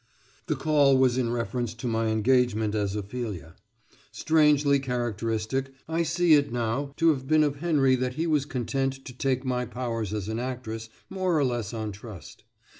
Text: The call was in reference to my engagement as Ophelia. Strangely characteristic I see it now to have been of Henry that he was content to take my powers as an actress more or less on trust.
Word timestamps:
The 0.47 0.55
call 0.55 0.97
was 0.97 1.15
in 1.19 1.29
reference 1.31 1.75
to 1.75 1.87
my 1.87 2.07
engagement 2.07 2.73
as 2.73 2.95
Ophelia. 2.95 3.53
Strangely 4.11 4.79
characteristic 4.79 5.71
I 5.87 6.01
see 6.01 6.33
it 6.33 6.51
now 6.51 6.95
to 6.97 7.09
have 7.09 7.27
been 7.27 7.43
of 7.43 7.57
Henry 7.57 7.95
that 7.95 8.15
he 8.15 8.25
was 8.25 8.45
content 8.45 9.05
to 9.05 9.13
take 9.13 9.45
my 9.45 9.63
powers 9.65 10.11
as 10.11 10.27
an 10.27 10.39
actress 10.39 10.89
more 11.07 11.37
or 11.37 11.43
less 11.43 11.71
on 11.71 11.91
trust. 11.91 12.45